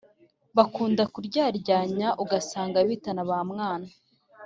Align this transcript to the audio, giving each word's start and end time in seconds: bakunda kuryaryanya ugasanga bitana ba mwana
bakunda 0.57 1.03
kuryaryanya 1.13 2.09
ugasanga 2.23 2.77
bitana 2.89 3.21
ba 3.29 3.39
mwana 3.49 3.87